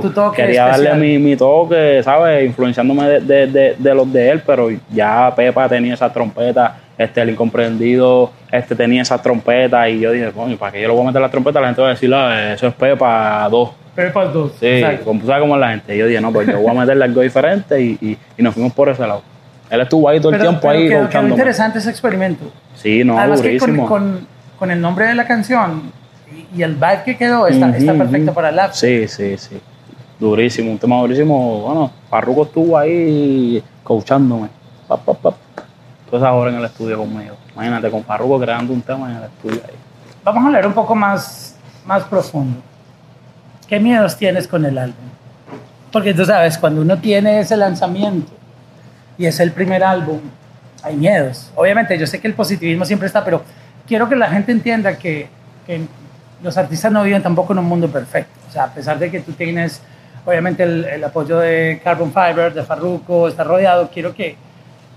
tu- 0.00 0.10
toque 0.10 0.36
Quería 0.44 0.66
darle 0.68 0.94
mi, 0.94 1.18
mi 1.18 1.36
toque, 1.36 2.00
¿sabes? 2.02 2.46
Influenciándome 2.46 3.06
de, 3.06 3.20
de- 3.20 3.46
de- 3.48 3.76
de 3.78 3.94
los 3.94 4.10
de 4.10 4.30
él, 4.30 4.42
pero 4.46 4.70
ya 4.90 5.30
Pepa 5.36 5.68
tenía 5.68 5.92
esa 5.92 6.10
trompeta, 6.10 6.78
este, 6.96 7.20
el 7.20 7.28
incomprendido, 7.30 8.30
este 8.50 8.74
tenía 8.74 9.02
esa 9.02 9.20
trompeta 9.20 9.86
y 9.86 10.00
yo 10.00 10.12
dije, 10.12 10.30
coño, 10.32 10.56
¿para 10.56 10.72
qué 10.72 10.80
yo 10.80 10.88
le 10.88 10.94
voy 10.94 11.02
a 11.02 11.06
meter 11.08 11.20
la 11.20 11.30
trompeta? 11.30 11.60
La 11.60 11.66
gente 11.66 11.82
va 11.82 11.88
a 11.88 11.90
decir, 11.90 12.14
"Ah, 12.14 12.54
eso 12.54 12.66
es 12.66 12.72
Pepa 12.74 13.46
2. 13.50 13.70
Pepa 14.06 14.24
2. 14.26 14.52
Sí, 14.58 14.82
como, 15.04 15.24
¿sabes 15.26 15.40
cómo 15.42 15.56
la 15.56 15.70
gente? 15.70 15.96
Yo 15.96 16.06
dije, 16.06 16.20
no, 16.20 16.32
pues 16.32 16.46
yo 16.48 16.58
voy 16.60 16.70
a 16.70 16.80
meterle 16.80 17.04
algo 17.04 17.20
diferente 17.20 17.80
y, 17.80 17.98
y, 18.00 18.18
y 18.38 18.42
nos 18.42 18.54
fuimos 18.54 18.72
por 18.72 18.88
ese 18.88 19.06
lado. 19.06 19.22
Él 19.70 19.80
estuvo 19.80 20.08
ahí 20.08 20.18
todo 20.18 20.30
el 20.32 20.38
Pero, 20.38 20.50
tiempo 20.50 20.68
pero 20.68 20.72
ahí 20.80 20.88
quedó, 20.88 21.08
quedó 21.08 21.28
interesante 21.28 21.78
ese 21.78 21.90
experimento. 21.90 22.44
Sí, 22.74 23.04
no, 23.04 23.18
Además 23.18 23.40
que 23.40 23.56
con, 23.58 23.68
durísimo. 23.68 23.88
con, 23.88 24.26
con 24.58 24.70
el 24.70 24.80
nombre 24.80 25.06
de 25.06 25.14
la 25.14 25.26
canción 25.26 25.92
y, 26.54 26.58
y 26.58 26.62
el 26.62 26.74
vibe 26.74 27.02
que 27.04 27.16
quedó 27.16 27.46
está, 27.46 27.70
está 27.76 27.92
Ujú, 27.92 27.98
perfecto 27.98 28.30
ujú. 28.30 28.34
para 28.34 28.48
el 28.48 28.58
after. 28.58 29.08
Sí, 29.08 29.08
sí, 29.08 29.36
sí. 29.38 29.60
Durísimo, 30.18 30.70
un 30.72 30.78
tema 30.78 30.96
durísimo. 31.00 31.60
Bueno, 31.62 31.90
Farruko 32.10 32.42
estuvo 32.44 32.76
ahí 32.76 33.62
coachándome. 33.84 34.48
Pa, 34.88 34.96
pa, 34.96 35.14
pa. 35.14 35.30
Todas 36.10 36.22
esas 36.24 36.34
horas 36.34 36.52
en 36.54 36.58
el 36.60 36.64
estudio 36.66 36.98
conmigo. 36.98 37.36
Imagínate, 37.54 37.90
con 37.90 38.02
Farruko 38.04 38.40
creando 38.40 38.72
un 38.72 38.82
tema 38.82 39.10
en 39.10 39.16
el 39.18 39.22
estudio 39.24 39.60
ahí. 39.68 39.74
Vamos 40.24 40.42
a 40.42 40.46
hablar 40.48 40.66
un 40.66 40.72
poco 40.74 40.94
más, 40.96 41.56
más 41.86 42.02
profundo. 42.04 42.60
¿Qué 43.70 43.80
miedos 43.80 44.16
tienes 44.16 44.46
con 44.48 44.64
el 44.66 44.76
álbum? 44.76 44.96
Porque 45.92 46.12
tú 46.12 46.24
sabes, 46.26 46.58
cuando 46.58 46.82
uno 46.82 46.98
tiene 46.98 47.40
ese 47.40 47.56
lanzamiento 47.56 48.30
y 49.16 49.26
es 49.26 49.40
el 49.40 49.52
primer 49.52 49.82
álbum, 49.82 50.18
hay 50.82 50.96
miedos. 50.96 51.50
Obviamente, 51.56 51.96
yo 51.96 52.06
sé 52.06 52.20
que 52.20 52.28
el 52.28 52.34
positivismo 52.34 52.84
siempre 52.84 53.06
está, 53.06 53.24
pero 53.24 53.42
quiero 53.86 54.08
que 54.08 54.16
la 54.16 54.28
gente 54.28 54.50
entienda 54.52 54.98
que, 54.98 55.28
que 55.66 55.82
los 56.42 56.58
artistas 56.58 56.90
no 56.92 57.02
viven 57.04 57.22
tampoco 57.22 57.52
en 57.52 57.60
un 57.60 57.66
mundo 57.66 57.88
perfecto. 57.88 58.32
O 58.48 58.52
sea, 58.52 58.64
a 58.64 58.74
pesar 58.74 58.98
de 58.98 59.10
que 59.10 59.20
tú 59.20 59.32
tienes, 59.32 59.80
obviamente, 60.26 60.64
el, 60.64 60.84
el 60.84 61.04
apoyo 61.04 61.38
de 61.38 61.80
Carbon 61.84 62.12
Fiber, 62.12 62.52
de 62.52 62.62
Farruko, 62.64 63.28
está 63.28 63.44
rodeado, 63.44 63.88
quiero 63.92 64.14
que, 64.14 64.36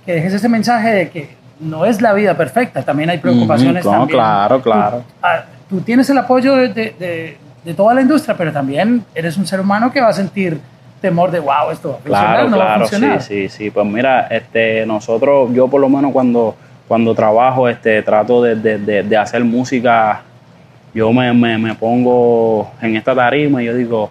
que 0.05 0.13
dejes 0.15 0.33
ese 0.33 0.49
mensaje 0.49 0.89
de 0.89 1.09
que 1.11 1.35
no 1.59 1.85
es 1.85 2.01
la 2.01 2.13
vida 2.13 2.35
perfecta, 2.35 2.81
también 2.81 3.11
hay 3.11 3.19
preocupaciones. 3.19 3.85
No, 3.85 3.91
también. 3.91 4.17
claro, 4.17 4.57
Tú- 4.57 4.63
claro. 4.63 5.03
ah, 5.21 5.43
Tú, 5.69 5.79
tienes 5.81 6.09
el 6.09 6.17
apoyo 6.17 6.55
de, 6.55 6.67
de- 6.69 6.95
de- 6.99 7.37
de 7.63 7.73
toda 7.73 7.93
la 7.93 8.01
industria, 8.01 8.35
pero 8.37 8.51
también 8.51 9.05
eres 9.15 9.37
un 9.37 9.45
ser 9.47 9.59
humano 9.59 9.91
que 9.91 10.01
va 10.01 10.09
a 10.09 10.13
sentir 10.13 10.59
temor 11.01 11.31
de, 11.31 11.39
wow, 11.39 11.71
esto 11.71 11.89
va 11.89 11.95
a 11.95 11.97
funcionar, 11.99 12.33
Claro, 12.35 12.49
no 12.49 12.57
va 12.57 12.63
a 12.63 12.67
claro, 12.75 12.85
sí, 12.85 12.91
funcionar. 12.91 13.21
sí, 13.21 13.49
sí. 13.49 13.69
Pues 13.71 13.85
mira, 13.85 14.27
este, 14.27 14.85
nosotros, 14.85 15.49
yo 15.53 15.67
por 15.67 15.81
lo 15.81 15.89
menos 15.89 16.11
cuando, 16.11 16.55
cuando 16.87 17.13
trabajo, 17.13 17.67
este, 17.67 18.01
trato 18.01 18.41
de, 18.41 18.55
de- 18.55 18.77
de- 18.77 19.03
de 19.03 19.17
hacer 19.17 19.43
música, 19.43 20.21
yo 20.93 21.11
me, 21.11 21.33
me- 21.33 21.57
me 21.57 21.75
pongo 21.75 22.71
en 22.81 22.95
esta 22.95 23.13
tarima 23.15 23.61
y 23.61 23.65
yo 23.65 23.73
digo, 23.75 24.09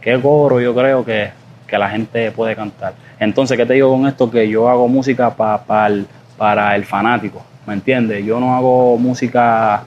¿qué 0.00 0.18
coro 0.20 0.60
yo 0.60 0.74
creo 0.74 1.04
que, 1.04 1.30
que 1.66 1.78
la 1.78 1.88
gente 1.90 2.30
puede 2.32 2.56
cantar? 2.56 2.94
Entonces, 3.20 3.56
¿qué 3.56 3.64
te 3.66 3.74
digo 3.74 3.92
con 3.92 4.06
esto? 4.08 4.28
Que 4.30 4.48
yo 4.48 4.68
hago 4.68 4.88
música 4.88 5.30
pa- 5.30 5.62
pa 5.62 5.86
el- 5.88 6.06
para 6.36 6.74
el 6.74 6.84
fanático, 6.84 7.40
¿me 7.66 7.74
entiendes? 7.74 8.24
Yo 8.24 8.40
no 8.40 8.56
hago 8.56 8.96
música 8.98 9.82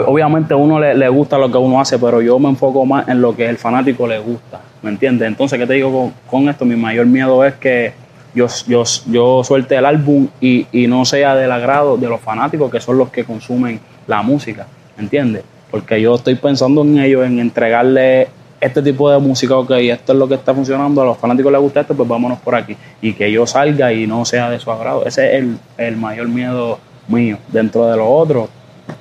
obviamente 0.00 0.54
a 0.54 0.56
uno 0.56 0.80
le, 0.80 0.94
le 0.94 1.08
gusta 1.08 1.38
lo 1.38 1.50
que 1.50 1.58
uno 1.58 1.80
hace, 1.80 1.98
pero 1.98 2.20
yo 2.20 2.38
me 2.38 2.48
enfoco 2.48 2.84
más 2.86 3.08
en 3.08 3.20
lo 3.20 3.34
que 3.36 3.48
el 3.48 3.58
fanático 3.58 4.06
le 4.06 4.18
gusta, 4.18 4.60
¿me 4.82 4.90
entiendes? 4.90 5.28
Entonces, 5.28 5.58
¿qué 5.58 5.66
te 5.66 5.74
digo 5.74 5.92
con, 5.92 6.14
con 6.30 6.48
esto? 6.48 6.64
Mi 6.64 6.76
mayor 6.76 7.06
miedo 7.06 7.44
es 7.44 7.54
que 7.54 7.92
yo, 8.34 8.46
yo, 8.66 8.84
yo 9.06 9.44
suelte 9.44 9.76
el 9.76 9.84
álbum 9.84 10.28
y, 10.40 10.66
y 10.72 10.86
no 10.86 11.04
sea 11.04 11.34
del 11.34 11.52
agrado 11.52 11.96
de 11.96 12.08
los 12.08 12.20
fanáticos, 12.20 12.70
que 12.70 12.80
son 12.80 12.98
los 12.98 13.10
que 13.10 13.24
consumen 13.24 13.80
la 14.06 14.22
música, 14.22 14.66
¿me 14.96 15.04
entiendes? 15.04 15.44
Porque 15.70 16.00
yo 16.00 16.14
estoy 16.14 16.34
pensando 16.34 16.82
en 16.82 16.98
ellos, 16.98 17.24
en 17.26 17.38
entregarle 17.38 18.28
este 18.60 18.80
tipo 18.80 19.10
de 19.10 19.18
música, 19.18 19.56
ok, 19.56 19.72
esto 19.72 20.12
es 20.12 20.18
lo 20.18 20.28
que 20.28 20.34
está 20.34 20.54
funcionando, 20.54 21.02
a 21.02 21.04
los 21.04 21.18
fanáticos 21.18 21.50
les 21.50 21.60
gusta 21.60 21.80
esto, 21.80 21.94
pues 21.94 22.08
vámonos 22.08 22.38
por 22.38 22.54
aquí. 22.54 22.76
Y 23.00 23.12
que 23.14 23.30
yo 23.32 23.44
salga 23.46 23.92
y 23.92 24.06
no 24.06 24.24
sea 24.24 24.48
de 24.50 24.60
su 24.60 24.70
agrado. 24.70 25.04
Ese 25.04 25.26
es 25.26 25.42
el, 25.42 25.58
el 25.78 25.96
mayor 25.96 26.28
miedo 26.28 26.78
mío. 27.08 27.38
Dentro 27.48 27.86
de 27.88 27.96
lo 27.96 28.08
otro, 28.08 28.48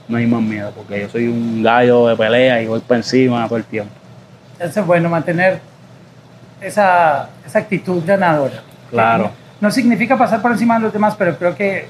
no 0.07 0.17
hay 0.17 0.27
más 0.27 0.41
miedo, 0.41 0.71
porque 0.75 1.01
yo 1.01 1.09
soy 1.09 1.27
un 1.27 1.63
gallo 1.63 2.07
de 2.07 2.15
pelea 2.15 2.61
y 2.61 2.67
voy 2.67 2.79
por 2.79 2.97
encima 2.97 3.47
todo 3.47 3.57
el 3.57 3.63
tiempo. 3.63 3.91
Eso 4.59 4.81
es 4.81 4.85
bueno, 4.85 5.09
mantener 5.09 5.59
esa, 6.59 7.29
esa 7.45 7.59
actitud 7.59 8.03
ganadora. 8.05 8.61
Claro. 8.89 9.23
No, 9.23 9.31
no 9.61 9.71
significa 9.71 10.17
pasar 10.17 10.41
por 10.41 10.51
encima 10.51 10.75
de 10.75 10.81
los 10.81 10.93
demás, 10.93 11.15
pero 11.17 11.38
creo 11.38 11.55
que 11.55 11.88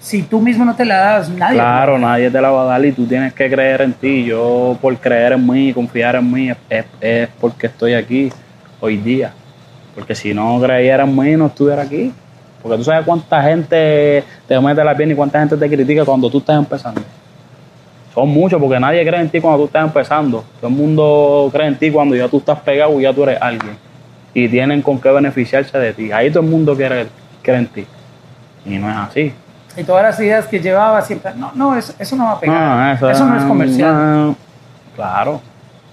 si 0.00 0.22
tú 0.22 0.40
mismo 0.40 0.64
no 0.64 0.74
te 0.74 0.84
la 0.84 0.98
das, 0.98 1.28
nadie. 1.28 1.56
Claro, 1.56 1.98
nadie 1.98 2.30
te 2.30 2.40
la 2.40 2.50
va 2.50 2.62
a 2.62 2.66
dar 2.66 2.84
y 2.84 2.92
tú 2.92 3.06
tienes 3.06 3.32
que 3.32 3.50
creer 3.50 3.82
en 3.82 3.92
ti. 3.92 4.24
Yo 4.24 4.78
por 4.80 4.96
creer 4.98 5.32
en 5.32 5.46
mí, 5.46 5.72
confiar 5.72 6.16
en 6.16 6.30
mí, 6.30 6.52
es, 6.70 6.84
es 7.00 7.28
porque 7.40 7.66
estoy 7.66 7.94
aquí 7.94 8.30
hoy 8.80 8.96
día. 8.98 9.32
Porque 9.94 10.14
si 10.14 10.32
no 10.32 10.60
creyera 10.60 11.04
en 11.04 11.16
mí, 11.16 11.36
no 11.36 11.46
estuviera 11.46 11.82
aquí. 11.82 12.12
Porque 12.62 12.78
tú 12.78 12.84
sabes 12.84 13.04
cuánta 13.04 13.42
gente 13.42 14.22
te 14.46 14.60
mete 14.60 14.84
la 14.84 14.96
pierna 14.96 15.14
y 15.14 15.16
cuánta 15.16 15.38
gente 15.40 15.56
te 15.56 15.68
critica 15.68 16.04
cuando 16.04 16.30
tú 16.30 16.38
estás 16.38 16.58
empezando. 16.58 17.00
Son 18.16 18.30
muchos, 18.30 18.58
porque 18.58 18.80
nadie 18.80 19.06
cree 19.06 19.20
en 19.20 19.28
ti 19.28 19.42
cuando 19.42 19.58
tú 19.58 19.64
estás 19.66 19.84
empezando. 19.84 20.42
Todo 20.58 20.70
el 20.70 20.74
mundo 20.74 21.50
cree 21.52 21.66
en 21.66 21.76
ti 21.76 21.90
cuando 21.90 22.16
ya 22.16 22.28
tú 22.28 22.38
estás 22.38 22.58
pegado 22.60 22.98
y 22.98 23.02
ya 23.02 23.12
tú 23.12 23.24
eres 23.24 23.36
alguien. 23.42 23.76
Y 24.32 24.48
tienen 24.48 24.80
con 24.80 24.98
qué 24.98 25.10
beneficiarse 25.10 25.76
de 25.78 25.92
ti. 25.92 26.10
Ahí 26.10 26.30
todo 26.30 26.42
el 26.42 26.48
mundo 26.48 26.74
quiere, 26.74 27.08
cree 27.42 27.58
en 27.58 27.66
ti. 27.66 27.86
Y 28.64 28.78
no 28.78 28.88
es 28.90 28.96
así. 28.96 29.34
Y 29.76 29.84
todas 29.84 30.02
las 30.02 30.18
ideas 30.18 30.46
que 30.46 30.58
llevaba 30.58 31.02
siempre, 31.02 31.32
no, 31.36 31.52
no, 31.54 31.76
eso, 31.76 31.92
eso 31.98 32.16
no 32.16 32.24
va 32.24 32.32
a 32.32 32.40
pegar. 32.40 32.98
No, 33.02 33.10
eso, 33.10 33.26
no 33.26 33.36
es 33.36 33.44
comercial. 33.44 33.94
no. 33.94 34.36
Claro. 34.94 35.42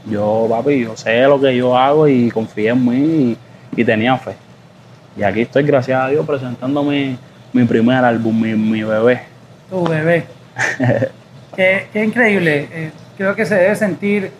Yo, 0.06 0.48
papi, 0.50 0.80
yo 0.80 0.96
sé 0.96 1.24
lo 1.24 1.42
que 1.42 1.54
yo 1.54 1.78
hago 1.78 2.08
y 2.08 2.32
confié 2.32 2.70
en 2.70 2.86
mí 2.86 3.38
y, 3.76 3.82
y 3.82 3.84
tenía 3.84 4.16
fe. 4.16 4.36
Y 5.18 5.24
aquí 5.24 5.42
estoy, 5.42 5.64
gracias 5.64 6.02
a 6.02 6.08
Dios, 6.08 6.26
presentando 6.26 6.84
mi, 6.84 7.18
mi 7.52 7.66
primer 7.66 8.06
álbum, 8.06 8.40
mi, 8.40 8.54
mi 8.54 8.82
bebé. 8.82 9.24
Tu 9.70 9.84
bebé. 9.84 10.26
qué, 11.56 11.88
qué 11.92 12.04
increíble. 12.04 12.68
Eh, 12.72 12.92
creo 13.18 13.36
que 13.36 13.46
se 13.46 13.56
debe 13.56 13.76
sentir 13.76 14.32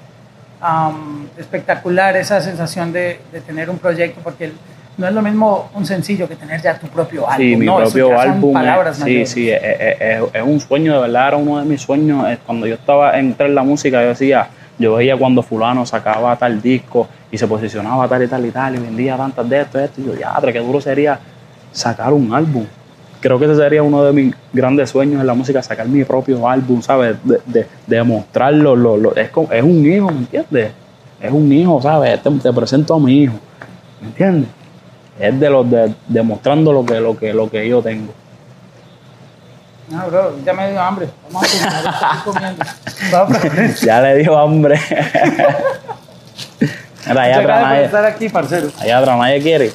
am, 0.62 1.28
espectacular 1.38 2.16
esa 2.18 2.42
sensación 2.42 2.92
de, 2.94 3.20
de 3.32 3.42
tener 3.42 3.70
un 3.70 3.78
proyecto, 3.78 4.22
porque 4.24 4.52
no 4.98 5.08
es 5.08 5.14
lo 5.14 5.22
mismo 5.22 5.70
un 5.74 5.86
sencillo 5.86 6.28
que 6.28 6.36
tener 6.36 6.62
ya 6.62 6.78
tu 6.78 6.88
propio 6.88 7.28
álbum. 7.30 7.46
Sí, 7.48 7.56
mi 7.56 7.66
no, 7.66 7.78
propio 7.78 8.20
álbum. 8.20 8.54
palabras 8.54 9.00
es- 9.00 9.04
sí, 9.06 9.26
sí, 9.26 9.50
es, 9.52 9.62
es- 9.64 10.02
es- 10.02 10.24
es 10.34 10.44
un 10.44 10.60
sueño, 10.60 10.94
de 10.94 11.00
verdad, 11.02 11.30
era 11.30 11.38
uno 11.38 11.60
de 11.60 11.66
mis 11.66 11.82
sueños. 11.82 12.26
Eh, 12.30 12.38
Cuando 12.46 12.68
yo 12.68 12.76
estaba 12.76 13.18
entre 13.18 13.48
en 13.48 13.56
la 13.56 13.64
música, 13.64 14.02
yo 14.02 14.10
decía, 14.10 14.48
yo 14.80 14.96
veía 14.96 15.16
cuando 15.18 15.42
fulano 15.44 15.86
sacaba 15.86 16.36
tal 16.36 16.62
disco 16.62 17.08
y 17.32 17.38
se 17.38 17.48
posicionaba 17.48 18.08
tal 18.08 18.24
y 18.24 18.28
tal 18.28 18.46
y 18.46 18.52
tal 18.52 18.76
y 18.76 18.80
vendía 18.80 19.18
tantas 19.18 19.48
de 19.50 19.62
esto 19.62 19.80
esto. 19.80 20.02
Y 20.02 20.06
yo, 20.06 20.16
ya, 20.16 20.34
qué 20.52 20.60
duro 20.60 20.80
sería 20.80 21.20
sacar 21.72 22.14
un 22.14 22.34
álbum. 22.34 22.66
Creo 23.24 23.40
que 23.40 23.46
ese 23.46 23.56
sería 23.56 23.82
uno 23.82 24.04
de 24.04 24.12
mis 24.12 24.36
grandes 24.52 24.90
sueños 24.90 25.22
en 25.22 25.26
la 25.28 25.34
música, 25.34 25.64
sacar 25.64 25.88
mi 25.88 26.04
propio 26.04 26.46
álbum, 26.48 26.82
¿sabes? 26.82 27.16
De, 27.24 27.40
de, 27.46 27.66
de 27.88 28.04
mostrarlo. 28.04 28.76
Lo, 28.76 28.98
lo- 28.98 29.16
es, 29.16 29.30
como- 29.30 29.50
es 29.52 29.64
un 29.64 29.86
hijo, 29.86 30.12
¿me 30.12 30.18
entiendes? 30.20 30.72
Es 31.22 31.32
un 31.32 31.50
hijo, 31.54 31.82
¿sabes? 31.82 32.22
Te, 32.22 32.30
te 32.30 32.52
presento 32.52 32.94
a 32.96 33.00
mi 33.00 33.24
hijo, 33.24 33.36
¿me 34.02 34.08
entiendes? 34.10 34.50
Es 35.18 35.40
de 35.40 35.50
los 35.50 35.70
de, 35.72 35.94
demostrando 36.10 36.74
lo 36.74 36.86
que, 36.86 37.00
lo 37.00 37.18
que, 37.18 37.34
lo 37.34 37.50
que 37.50 37.66
yo 37.70 37.82
tengo. 37.82 38.12
No, 39.90 40.06
bro, 40.08 40.36
ya 40.44 40.54
me 40.54 40.72
dio 40.72 40.82
hambre. 40.82 41.08
Vamos 41.32 41.44
a 41.44 41.48
comer, 41.62 41.86
estoy 41.94 42.34
comiendo. 43.44 43.76
Ya 43.86 44.02
le 44.02 44.16
dio 44.18 44.38
hambre. 44.38 44.78
Mira, 47.08 47.22
allá 47.24 47.40
atrás 47.40 47.62
nadie, 47.62 47.86
estar 47.86 48.06
aquí, 48.06 48.30
parcero. 48.30 48.70
allá 48.80 48.98
atrás 49.00 49.18
nadie 49.18 49.42
quiere. 49.42 49.72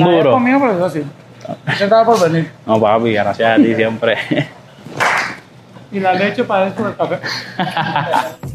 Un 0.00 0.04
duro. 0.04 0.32
comido, 0.32 0.58
pero 0.60 0.78
yo 0.78 0.90
sí. 0.90 1.02
Gracias 1.66 2.04
por 2.04 2.30
venir. 2.30 2.50
No, 2.66 2.80
papi, 2.80 3.12
gracias 3.12 3.58
a 3.58 3.62
ti 3.62 3.74
siempre. 3.74 4.16
Y 5.90 6.00
la 6.00 6.14
leche 6.14 6.44
para 6.44 6.68
esto 6.68 6.84
del 6.84 6.96
café. 6.96 7.18